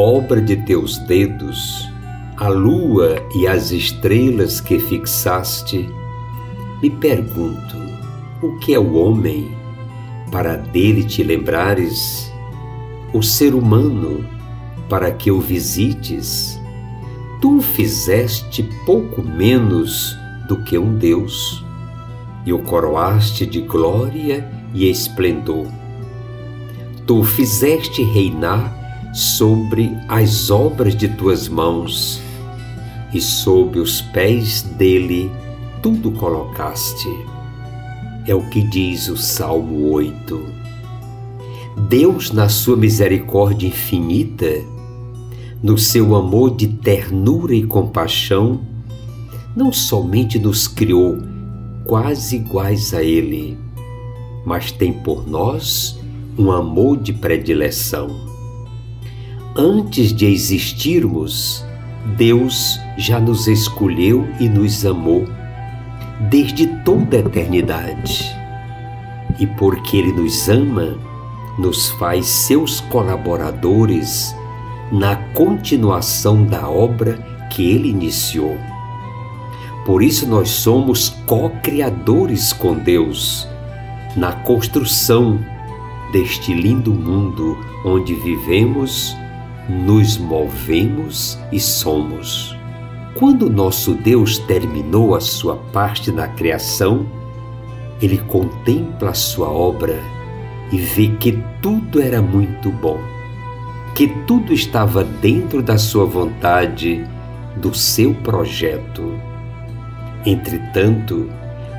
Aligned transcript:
obra 0.00 0.40
de 0.40 0.56
teus 0.56 0.96
dedos, 0.96 1.86
a 2.38 2.48
lua 2.48 3.22
e 3.34 3.46
as 3.46 3.70
estrelas 3.70 4.58
que 4.58 4.78
fixaste, 4.78 5.90
me 6.82 6.88
pergunto: 6.88 7.76
o 8.42 8.58
que 8.58 8.72
é 8.72 8.78
o 8.78 8.94
homem 8.94 9.54
para 10.32 10.56
dele 10.56 11.04
te 11.04 11.22
lembrares? 11.22 12.32
O 13.12 13.22
ser 13.22 13.54
humano 13.54 14.24
para 14.88 15.10
que 15.12 15.30
o 15.30 15.40
visites? 15.40 16.58
Tu 17.42 17.60
fizeste 17.60 18.62
pouco 18.86 19.22
menos 19.22 20.16
do 20.46 20.62
que 20.62 20.78
um 20.78 20.96
Deus 20.96 21.64
e 22.46 22.52
o 22.52 22.60
coroaste 22.60 23.44
de 23.44 23.60
glória 23.60 24.48
e 24.72 24.88
esplendor. 24.88 25.66
Tu 27.06 27.22
fizeste 27.24 28.02
reinar 28.02 28.79
sobre 29.12 29.96
as 30.08 30.50
obras 30.50 30.94
de 30.94 31.08
tuas 31.08 31.48
mãos, 31.48 32.20
e 33.12 33.20
sob 33.20 33.80
os 33.80 34.00
pés 34.00 34.62
dele 34.62 35.30
tudo 35.82 36.12
colocaste. 36.12 37.08
É 38.26 38.34
o 38.34 38.48
que 38.50 38.62
diz 38.62 39.08
o 39.08 39.16
Salmo 39.16 39.90
8. 39.90 40.40
Deus, 41.88 42.30
na 42.30 42.48
sua 42.48 42.76
misericórdia 42.76 43.66
infinita, 43.66 44.62
no 45.62 45.76
seu 45.76 46.14
amor 46.14 46.54
de 46.54 46.68
ternura 46.68 47.54
e 47.54 47.64
compaixão, 47.64 48.60
não 49.56 49.72
somente 49.72 50.38
nos 50.38 50.68
criou 50.68 51.18
quase 51.84 52.36
iguais 52.36 52.94
a 52.94 53.02
Ele, 53.02 53.58
mas 54.44 54.70
tem 54.70 54.92
por 54.92 55.28
nós 55.28 55.98
um 56.38 56.52
amor 56.52 56.98
de 56.98 57.12
predileção 57.12 58.30
antes 59.56 60.12
de 60.12 60.26
existirmos, 60.26 61.64
Deus 62.16 62.78
já 62.96 63.20
nos 63.20 63.46
escolheu 63.46 64.28
e 64.38 64.48
nos 64.48 64.84
amou 64.84 65.26
desde 66.28 66.66
toda 66.84 67.16
a 67.16 67.20
eternidade. 67.20 68.24
E 69.38 69.46
porque 69.46 69.96
Ele 69.96 70.12
nos 70.12 70.48
ama, 70.48 70.98
nos 71.58 71.88
faz 71.90 72.26
seus 72.26 72.80
colaboradores 72.80 74.34
na 74.92 75.16
continuação 75.34 76.44
da 76.44 76.68
obra 76.68 77.16
que 77.50 77.70
Ele 77.70 77.88
iniciou. 77.88 78.56
Por 79.84 80.02
isso 80.02 80.26
nós 80.26 80.50
somos 80.50 81.08
co-criadores 81.26 82.52
com 82.52 82.74
Deus 82.74 83.48
na 84.16 84.32
construção 84.32 85.38
deste 86.12 86.52
lindo 86.52 86.92
mundo 86.92 87.56
onde 87.84 88.14
vivemos 88.14 89.16
nos 89.70 90.18
movemos 90.18 91.38
e 91.52 91.60
somos. 91.60 92.56
Quando 93.14 93.48
nosso 93.48 93.94
Deus 93.94 94.38
terminou 94.38 95.14
a 95.14 95.20
sua 95.20 95.56
parte 95.72 96.10
na 96.10 96.28
criação, 96.28 97.06
ele 98.02 98.18
contempla 98.18 99.10
a 99.10 99.14
sua 99.14 99.48
obra 99.48 99.98
e 100.72 100.78
vê 100.78 101.08
que 101.08 101.42
tudo 101.62 102.00
era 102.00 102.20
muito 102.20 102.70
bom, 102.70 102.98
que 103.94 104.08
tudo 104.26 104.52
estava 104.52 105.04
dentro 105.04 105.62
da 105.62 105.78
sua 105.78 106.04
vontade, 106.04 107.04
do 107.56 107.74
seu 107.74 108.14
projeto. 108.14 109.14
Entretanto, 110.24 111.30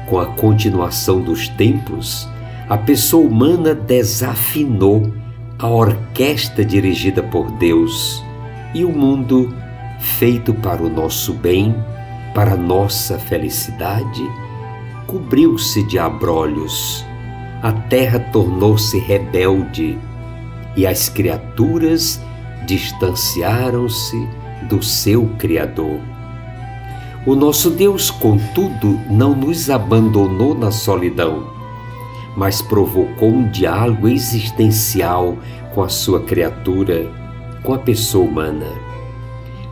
com 0.08 0.20
a 0.20 0.26
continuação 0.26 1.22
dos 1.22 1.48
tempos, 1.48 2.28
a 2.70 2.78
pessoa 2.78 3.26
humana 3.28 3.74
desafinou 3.74 5.12
a 5.62 5.68
orquestra 5.68 6.66
dirigida 6.66 7.22
por 7.22 7.52
Deus 7.52 8.24
e 8.74 8.84
o 8.84 8.90
mundo 8.90 9.54
feito 10.00 10.56
para 10.56 10.82
o 10.82 10.90
nosso 10.90 11.34
bem, 11.36 11.76
para 12.34 12.56
nossa 12.56 13.20
felicidade, 13.20 14.28
cobriu-se 15.06 15.84
de 15.84 16.00
abrolhos. 16.00 17.06
A 17.62 17.72
terra 17.72 18.18
tornou-se 18.18 18.98
rebelde 18.98 20.00
e 20.76 20.88
as 20.88 21.10
criaturas 21.10 22.20
distanciaram-se 22.66 24.28
do 24.64 24.82
seu 24.82 25.28
Criador. 25.38 26.00
O 27.24 27.36
nosso 27.36 27.70
Deus, 27.70 28.10
contudo, 28.10 29.00
não 29.12 29.36
nos 29.36 29.70
abandonou 29.70 30.56
na 30.56 30.72
solidão 30.72 31.61
mas 32.36 32.62
provocou 32.62 33.30
um 33.30 33.50
diálogo 33.50 34.08
existencial 34.08 35.38
com 35.74 35.84
a 35.84 35.90
sua 35.90 36.22
criatura, 36.22 37.10
com 37.64 37.74
a 37.74 37.80
pessoa 37.80 38.26
humana. 38.26 38.68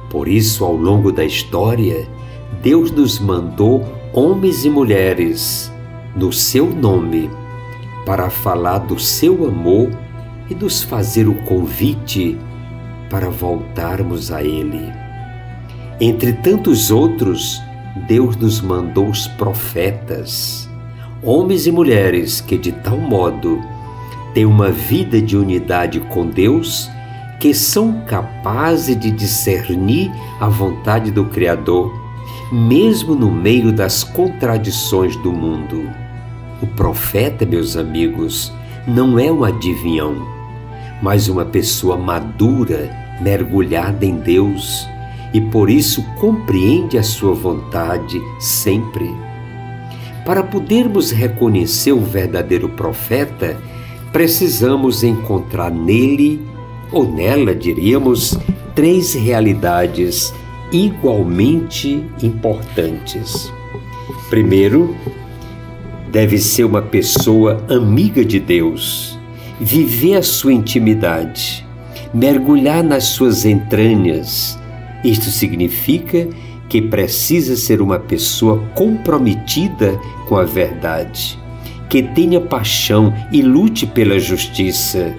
Por 0.10 0.28
isso, 0.28 0.66
ao 0.66 0.76
longo 0.76 1.12
da 1.12 1.24
história, 1.24 2.08
Deus 2.62 2.92
nos 2.92 3.20
mandou 3.20 3.86
homens 4.14 4.66
e 4.66 4.70
mulheres 4.70 5.72
no 6.16 6.34
seu 6.34 6.66
nome 6.66 7.30
para 8.06 8.30
falar 8.30 8.80
do 8.80 9.00
seu 9.00 9.48
amor 9.48 9.90
e 10.50 10.56
nos 10.56 10.84
fazer 10.84 11.28
o 11.28 11.36
convite 11.44 12.38
para 13.10 13.30
voltarmos 13.30 14.32
a 14.32 14.44
Ele. 14.44 14.92
Entre 16.02 16.34
tantos 16.34 16.90
outros, 16.90 17.62
Deus 18.08 18.36
nos 18.36 18.62
mandou 18.62 19.10
os 19.10 19.28
profetas 19.28 20.69
homens 21.24 21.68
e 21.68 21.72
mulheres 21.72 22.42
que 22.42 22.58
de 22.58 22.72
tal 22.72 22.98
modo 22.98 23.62
têm 24.34 24.46
uma 24.46 24.72
vida 24.72 25.22
de 25.22 25.38
unidade 25.38 26.00
com 26.00 26.28
Deus 26.28 26.90
que 27.40 27.54
são 27.54 28.02
capazes 28.06 29.00
de 29.00 29.10
discernir 29.12 30.12
a 30.40 30.50
vontade 30.50 31.10
do 31.10 31.26
Criador, 31.26 31.94
mesmo 32.52 33.16
no 33.16 33.32
meio 33.32 33.72
das 33.72 34.04
contradições 34.04 35.16
do 35.18 35.32
mundo. 35.32 35.90
O 36.62 36.68
profeta, 36.68 37.46
meus 37.46 37.78
amigos, 37.78 38.52
não 38.86 39.18
é 39.18 39.32
um 39.32 39.46
adivinhão, 39.46 40.28
mas 41.02 41.30
uma 41.30 41.46
pessoa 41.46 41.96
madura, 41.96 42.90
mergulhada 43.22 44.06
em 44.06 44.18
Deus 44.18 44.86
e 45.34 45.40
por 45.40 45.70
isso 45.70 46.04
compreende 46.20 46.98
a 46.98 47.04
sua 47.04 47.34
vontade 47.34 48.22
sempre. 48.40 49.29
Para 50.30 50.44
podermos 50.44 51.10
reconhecer 51.10 51.92
o 51.92 52.02
verdadeiro 52.02 52.70
profeta, 52.70 53.58
precisamos 54.14 55.04
encontrar 55.04 55.72
nele, 55.72 56.40
ou 56.92 57.12
nela, 57.12 57.56
diríamos, 57.56 58.38
três 58.76 59.16
realidades 59.16 60.32
igualmente 60.72 62.06
importantes. 62.22 63.52
Primeiro, 64.30 64.96
deve 66.12 66.38
ser 66.38 66.64
uma 66.64 66.84
pessoa 66.84 67.66
amiga 67.68 68.24
de 68.24 68.40
Deus, 68.40 69.18
viver 69.60 70.18
a 70.18 70.22
sua 70.22 70.54
intimidade, 70.54 71.66
mergulhar 72.14 72.84
nas 72.84 73.06
suas 73.06 73.46
entranhas. 73.46 74.60
Isto 75.04 75.32
significa 75.32 76.28
que 76.28 76.49
precisa 76.82 77.56
ser 77.56 77.82
uma 77.82 77.98
pessoa 77.98 78.60
comprometida 78.76 80.00
com 80.28 80.36
a 80.36 80.44
verdade, 80.44 81.40
que 81.90 82.04
tenha 82.04 82.40
paixão 82.40 83.14
e 83.32 83.42
lute 83.42 83.88
pela 83.88 84.20
justiça, 84.20 85.16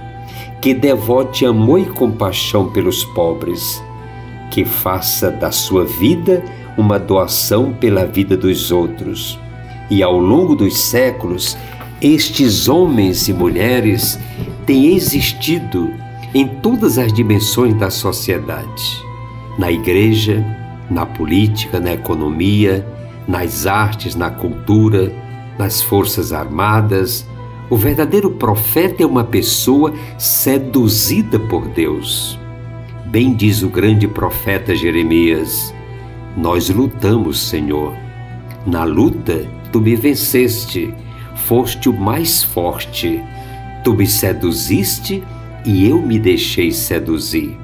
que 0.61 0.73
devote 0.73 1.45
amor 1.45 1.81
e 1.81 1.87
compaixão 1.87 2.71
pelos 2.71 3.05
pobres, 3.05 3.83
que 4.51 4.65
faça 4.65 5.31
da 5.31 5.51
sua 5.51 5.85
vida 5.85 6.45
uma 6.77 6.99
doação 6.99 7.73
pela 7.73 8.07
vida 8.07 8.37
dos 8.37 8.71
outros. 8.71 9.39
E 9.91 10.03
ao 10.03 10.17
longo 10.17 10.55
dos 10.55 10.79
séculos, 10.79 11.57
estes 12.01 12.69
homens 12.69 13.29
e 13.29 13.33
mulheres 13.33 14.19
têm 14.65 14.95
existido 14.95 15.93
em 16.33 16.47
todas 16.47 16.97
as 16.97 17.13
dimensões 17.13 17.75
da 17.75 17.91
sociedade, 17.91 19.03
na 19.59 19.73
igreja, 19.73 20.60
na 20.91 21.07
política, 21.07 21.79
na 21.79 21.93
economia, 21.93 22.87
nas 23.27 23.67
artes, 23.67 24.15
na 24.17 24.31
cultura, 24.31 25.13
nas 25.59 25.81
forças 25.81 26.33
armadas 26.33 27.27
O 27.69 27.77
verdadeiro 27.77 28.33
profeta 28.33 29.05
é 29.05 29.07
uma 29.07 29.23
pessoa 29.23 29.95
seduzida 30.19 31.39
por 31.39 31.69
Deus. 31.69 32.37
Bem 33.07 33.33
diz 33.33 33.63
o 33.63 33.69
grande 33.69 34.09
profeta 34.09 34.75
Jeremias: 34.75 35.73
Nós 36.37 36.69
lutamos, 36.69 37.49
Senhor. 37.49 37.95
Na 38.67 38.83
luta, 38.83 39.47
tu 39.71 39.81
me 39.81 39.95
venceste, 39.95 40.93
foste 41.47 41.89
o 41.89 41.93
mais 41.93 42.43
forte. 42.43 43.23
Tu 43.85 43.95
me 43.95 44.07
seduziste 44.07 45.23
e 45.65 45.89
eu 45.89 46.03
me 46.03 46.19
deixei 46.19 46.73
seduzir. 46.73 47.57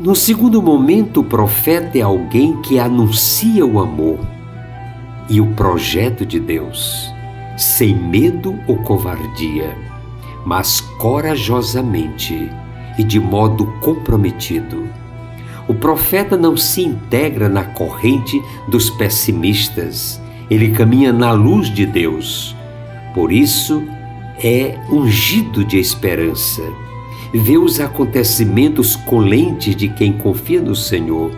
No 0.00 0.14
segundo 0.14 0.62
momento, 0.62 1.22
o 1.22 1.24
profeta 1.24 1.98
é 1.98 2.02
alguém 2.02 2.62
que 2.62 2.78
anuncia 2.78 3.66
o 3.66 3.80
amor 3.80 4.20
e 5.28 5.40
o 5.40 5.46
projeto 5.54 6.24
de 6.24 6.38
Deus, 6.38 7.12
sem 7.56 7.96
medo 7.96 8.56
ou 8.68 8.76
covardia, 8.76 9.76
mas 10.46 10.80
corajosamente 10.80 12.48
e 12.96 13.02
de 13.02 13.18
modo 13.18 13.66
comprometido. 13.80 14.88
O 15.66 15.74
profeta 15.74 16.36
não 16.36 16.56
se 16.56 16.84
integra 16.84 17.48
na 17.48 17.64
corrente 17.64 18.40
dos 18.68 18.90
pessimistas, 18.90 20.22
ele 20.48 20.70
caminha 20.70 21.12
na 21.12 21.32
luz 21.32 21.74
de 21.74 21.84
Deus. 21.84 22.54
Por 23.14 23.32
isso, 23.32 23.82
é 24.44 24.78
ungido 24.92 25.64
de 25.64 25.76
esperança 25.76 26.62
vê 27.32 27.58
os 27.58 27.80
acontecimentos 27.80 28.96
colentes 28.96 29.76
de 29.76 29.88
quem 29.88 30.12
confia 30.12 30.60
no 30.60 30.74
Senhor. 30.74 31.30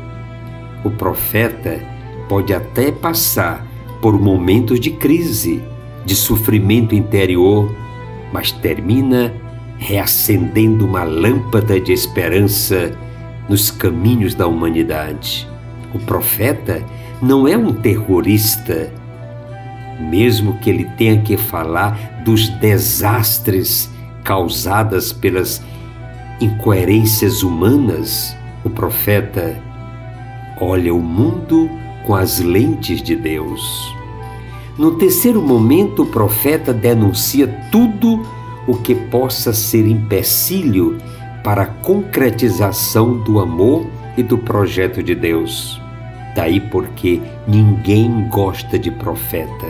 O 0.85 0.91
profeta 0.91 1.81
pode 2.29 2.55
até 2.55 2.93
passar 2.93 3.67
por 4.01 4.19
momentos 4.19 4.79
de 4.81 4.91
crise, 4.91 5.63
de 6.05 6.15
sofrimento 6.15 6.95
interior, 6.95 7.75
mas 8.33 8.53
termina 8.53 9.35
reacendendo 9.79 10.87
uma 10.87 11.05
lâmpada 11.05 11.81
de 11.81 11.93
esperança 11.93 12.93
nos 13.49 13.71
caminhos 13.71 14.35
da 14.35 14.47
humanidade. 14.47 15.49
O 15.93 15.99
profeta 15.99 16.85
não 17.21 17.49
é 17.49 17.57
um 17.57 17.73
terrorista, 17.73 18.93
mesmo 19.99 20.59
que 20.59 20.71
ele 20.71 20.85
tenha 20.97 21.21
que 21.21 21.37
falar 21.37 22.23
dos 22.25 22.49
desastres 22.49 23.91
causadas 24.23 25.13
pelas 25.13 25.63
incoerências 26.41 27.43
humanas, 27.43 28.35
o 28.65 28.71
profeta 28.71 29.61
olha 30.59 30.95
o 30.95 31.01
mundo 31.01 31.69
com 32.07 32.15
as 32.15 32.41
lentes 32.41 33.03
de 33.03 33.15
Deus. 33.15 33.95
No 34.79 34.93
terceiro 34.93 35.43
momento, 35.43 36.03
o 36.03 36.07
profeta 36.07 36.73
denuncia 36.73 37.47
tudo 37.71 38.23
o 38.67 38.75
que 38.75 38.95
possa 38.95 39.53
ser 39.53 39.87
empecilho 39.87 40.99
para 41.45 41.63
a 41.63 41.67
concretização 41.67 43.19
do 43.19 43.39
amor 43.39 43.87
e 44.17 44.23
do 44.23 44.39
projeto 44.39 45.03
de 45.03 45.15
Deus. 45.15 45.81
Daí 46.35 46.61
porque 46.61 47.21
ninguém 47.47 48.29
gosta 48.29 48.79
de 48.79 48.91
profeta. 48.91 49.67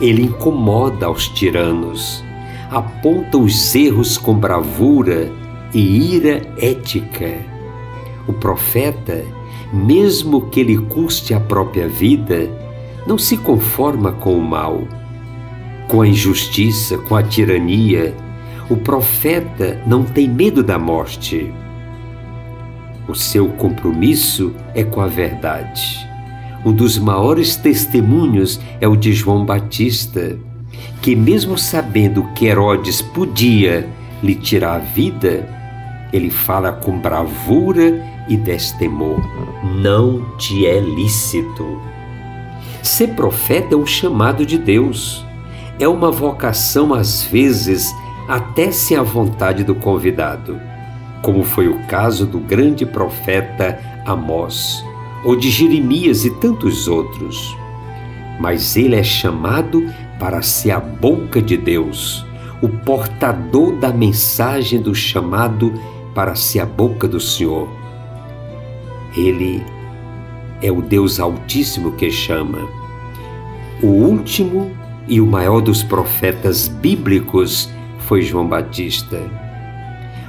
Ele 0.00 0.22
incomoda 0.22 1.06
aos 1.06 1.28
tiranos, 1.28 2.24
aponta 2.70 3.38
os 3.38 3.74
erros 3.74 4.18
com 4.18 4.34
bravura 4.34 5.30
e 5.72 6.14
ira 6.14 6.42
ética. 6.58 7.34
O 8.26 8.32
profeta, 8.32 9.24
mesmo 9.72 10.42
que 10.48 10.62
lhe 10.62 10.78
custe 10.78 11.34
a 11.34 11.40
própria 11.40 11.88
vida, 11.88 12.48
não 13.06 13.16
se 13.16 13.36
conforma 13.36 14.12
com 14.12 14.36
o 14.36 14.42
mal, 14.42 14.82
com 15.88 16.02
a 16.02 16.08
injustiça, 16.08 16.98
com 16.98 17.14
a 17.14 17.22
tirania. 17.22 18.14
O 18.68 18.76
profeta 18.76 19.80
não 19.86 20.02
tem 20.02 20.28
medo 20.28 20.62
da 20.62 20.78
morte. 20.78 21.52
O 23.08 23.14
seu 23.14 23.48
compromisso 23.50 24.52
é 24.74 24.82
com 24.82 25.00
a 25.00 25.06
verdade. 25.06 26.04
Um 26.64 26.72
dos 26.72 26.98
maiores 26.98 27.54
testemunhos 27.54 28.60
é 28.80 28.88
o 28.88 28.96
de 28.96 29.12
João 29.12 29.44
Batista, 29.44 30.36
que, 31.00 31.14
mesmo 31.14 31.56
sabendo 31.56 32.24
que 32.34 32.46
Herodes 32.46 33.00
podia 33.00 33.88
lhe 34.22 34.34
tirar 34.34 34.76
a 34.76 34.78
vida, 34.78 35.48
ele 36.12 36.30
fala 36.30 36.72
com 36.72 36.98
bravura 36.98 38.04
e 38.28 38.36
destemor: 38.36 39.20
Não 39.64 40.36
te 40.36 40.66
é 40.66 40.80
lícito. 40.80 41.80
Ser 42.82 43.08
profeta 43.08 43.74
é 43.74 43.76
um 43.76 43.86
chamado 43.86 44.46
de 44.46 44.58
Deus. 44.58 45.24
É 45.78 45.86
uma 45.86 46.10
vocação, 46.10 46.94
às 46.94 47.22
vezes, 47.24 47.94
até 48.26 48.70
se 48.70 48.96
a 48.96 49.02
vontade 49.02 49.62
do 49.62 49.74
convidado, 49.74 50.58
como 51.20 51.44
foi 51.44 51.68
o 51.68 51.78
caso 51.86 52.26
do 52.26 52.38
grande 52.38 52.86
profeta 52.86 53.78
Amós, 54.06 54.82
ou 55.24 55.36
de 55.36 55.50
Jeremias 55.50 56.24
e 56.24 56.30
tantos 56.30 56.88
outros. 56.88 57.56
Mas 58.40 58.76
ele 58.76 58.96
é 58.96 59.02
chamado 59.02 59.92
para 60.18 60.40
ser 60.42 60.70
a 60.70 60.80
boca 60.80 61.42
de 61.42 61.56
Deus, 61.56 62.25
o 62.62 62.68
portador 62.68 63.76
da 63.76 63.92
mensagem 63.92 64.80
do 64.80 64.94
chamado 64.94 65.72
para 66.14 66.34
ser 66.34 66.60
a 66.60 66.66
boca 66.66 67.06
do 67.06 67.20
Senhor. 67.20 67.68
Ele 69.16 69.62
é 70.62 70.70
o 70.70 70.80
Deus 70.80 71.20
Altíssimo 71.20 71.92
que 71.92 72.10
chama. 72.10 72.58
O 73.82 73.88
último 73.88 74.70
e 75.06 75.20
o 75.20 75.26
maior 75.26 75.60
dos 75.60 75.82
profetas 75.82 76.68
bíblicos 76.68 77.68
foi 78.00 78.22
João 78.22 78.46
Batista. 78.46 79.20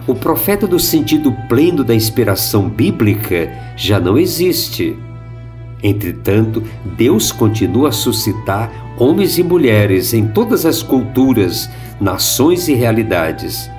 O 0.06 0.16
profeta 0.16 0.68
do 0.68 0.80
sentido 0.80 1.34
pleno 1.50 1.84
da 1.84 1.94
inspiração 1.94 2.70
bíblica 2.70 3.52
já 3.76 4.00
não 4.00 4.18
existe. 4.18 4.98
Entretanto, 5.84 6.64
Deus 6.98 7.32
continua 7.32 7.90
a 7.90 7.92
suscitar 7.92 8.72
homens 8.98 9.38
e 9.38 9.44
mulheres 9.44 10.14
em 10.14 10.28
todas 10.28 10.66
as 10.66 10.82
culturas, 10.82 11.70
nações 12.00 12.68
e 12.68 12.74
realidades 12.74 13.70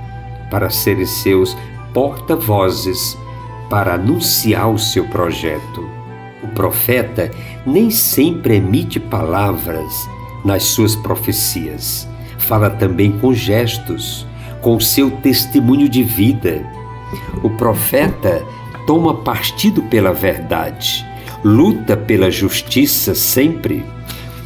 para 0.50 0.70
serem 0.70 1.06
seus 1.06 1.56
porta-vozes 1.93 3.16
para 3.69 3.95
anunciar 3.95 4.71
o 4.71 4.78
seu 4.78 5.04
projeto. 5.09 5.88
O 6.42 6.49
profeta 6.49 7.31
nem 7.66 7.90
sempre 7.90 8.57
emite 8.57 9.00
palavras 9.00 10.09
nas 10.45 10.62
suas 10.64 10.95
profecias. 10.95 12.09
Fala 12.38 12.71
também 12.71 13.12
com 13.19 13.35
gestos, 13.35 14.26
com 14.62 14.78
seu 14.78 15.11
testemunho 15.11 15.88
de 15.88 16.02
vida. 16.02 16.64
O 17.42 17.50
profeta 17.50 18.42
toma 18.87 19.14
partido 19.14 19.83
pela 19.83 20.12
verdade, 20.12 21.04
luta 21.45 21.97
pela 21.97 22.31
justiça 22.31 23.14
sempre, 23.14 23.85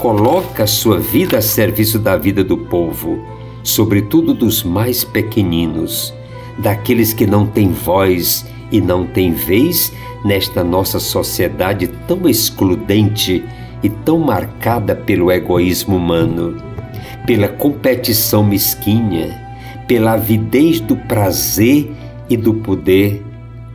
coloca 0.03 0.67
sua 0.67 0.99
vida 0.99 1.39
a 1.39 1.41
serviço 1.41 1.97
da 1.97 2.17
vida 2.17 2.43
do 2.43 2.59
povo, 2.59 3.25
sobretudo 3.63 4.35
dos 4.35 4.65
mais 4.65 5.05
pequeninos 5.05 6.13
daqueles 6.59 7.13
que 7.13 7.25
não 7.25 7.47
têm 7.47 7.71
voz 7.71 8.45
e 8.73 8.81
não 8.81 9.07
têm 9.07 9.33
vez 9.33 9.93
nesta 10.25 10.65
nossa 10.65 10.99
sociedade 10.99 11.87
tão 12.09 12.29
excludente 12.29 13.45
e 13.81 13.89
tão 13.89 14.19
marcada 14.19 14.93
pelo 14.93 15.31
egoísmo 15.31 15.99
humano, 15.99 16.61
pela 17.25 17.47
competição 17.47 18.43
mesquinha, 18.43 19.41
pela 19.87 20.15
avidez 20.15 20.81
do 20.81 20.97
prazer 20.97 21.89
e 22.29 22.37
do 22.37 22.55
poder, 22.55 23.23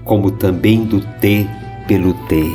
como 0.03 0.29
também 0.29 0.83
do 0.83 0.99
ter 1.21 1.47
pelo 1.87 2.13
ter. 2.27 2.51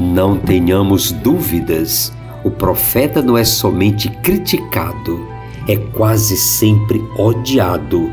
Não 0.00 0.38
tenhamos 0.38 1.12
dúvidas, 1.12 2.10
o 2.44 2.50
profeta 2.50 3.22
não 3.22 3.36
é 3.38 3.44
somente 3.44 4.08
criticado, 4.08 5.26
é 5.68 5.76
quase 5.76 6.36
sempre 6.36 6.98
odiado 7.16 8.10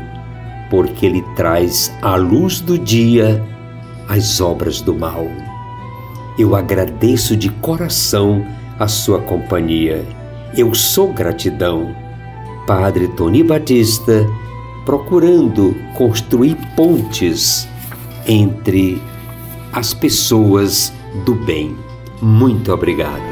porque 0.70 1.04
ele 1.04 1.22
traz 1.34 1.92
à 2.00 2.14
luz 2.14 2.60
do 2.60 2.78
dia 2.78 3.44
as 4.08 4.40
obras 4.40 4.80
do 4.80 4.94
mal. 4.94 5.26
Eu 6.38 6.54
agradeço 6.54 7.36
de 7.36 7.50
coração 7.50 8.46
a 8.78 8.88
sua 8.88 9.20
companhia. 9.20 10.06
Eu 10.56 10.74
sou 10.74 11.12
gratidão. 11.12 11.94
Padre 12.66 13.08
Tony 13.08 13.42
Batista, 13.42 14.26
procurando 14.86 15.74
construir 15.94 16.56
pontes 16.76 17.68
entre 18.26 19.02
as 19.72 19.92
pessoas 19.92 20.92
do 21.24 21.34
bem. 21.34 21.76
Muito 22.22 22.72
obrigado. 22.72 23.29